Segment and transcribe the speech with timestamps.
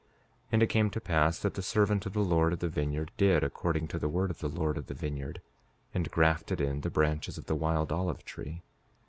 [0.01, 0.07] 5:10
[0.53, 3.43] And it came to pass that the servant of the Lord of the vineyard did
[3.43, 5.43] according to the word of the Lord of the vineyard,
[5.93, 8.63] and grafted in the branches of the wild olive tree.